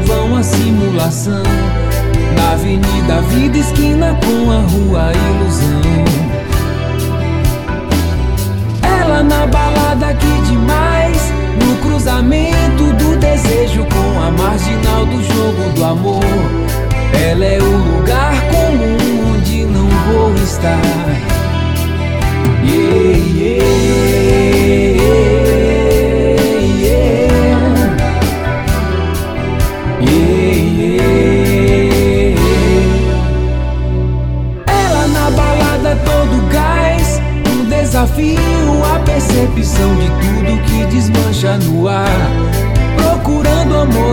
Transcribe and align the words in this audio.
vão 0.00 0.36
à 0.36 0.42
simulação. 0.42 1.42
Na 2.36 2.52
avenida, 2.52 3.20
vida 3.28 3.58
esquina 3.58 4.18
com 4.24 4.50
a 4.50 4.60
rua 4.60 5.12
ilusão. 5.12 6.04
Ela 8.82 9.22
na 9.22 9.46
balada 9.46 10.08
aqui 10.08 10.40
demais, 10.48 11.32
no 11.64 11.76
cruzamento 11.76 12.92
do 12.94 13.16
desejo 13.18 13.84
com 13.86 14.20
a 14.20 14.30
marginal 14.30 15.06
do 15.06 15.22
jogo 15.22 15.72
do 15.74 15.84
amor. 15.84 16.24
Ela 17.12 17.44
é 17.44 17.58
o 17.60 17.76
lugar 17.76 18.34
comum 18.50 19.34
onde 19.34 19.64
não 19.64 19.88
vou 19.88 20.34
estar. 20.36 21.01
desafio 37.92 38.38
a 38.94 38.98
percepção 39.00 39.94
de 39.96 40.06
tudo 40.06 40.62
que 40.62 40.86
desmancha 40.86 41.58
no 41.58 41.86
ar. 41.86 42.08
Procurando 42.96 43.76
amor 43.76 44.11